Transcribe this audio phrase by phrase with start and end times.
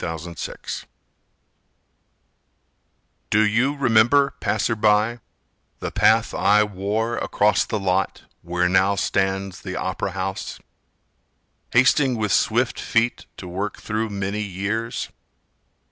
[0.01, 0.61] James Garber
[3.29, 5.19] Do you remember, passer by,
[5.79, 10.59] the path I wore across the lot where now stands the opera house
[11.73, 15.09] Hasting with swift feet to work through many years?